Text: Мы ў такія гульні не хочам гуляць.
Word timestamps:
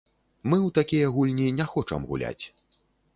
Мы 0.49 0.57
ў 0.59 0.69
такія 0.77 1.11
гульні 1.17 1.45
не 1.59 1.67
хочам 1.73 2.09
гуляць. 2.13 2.45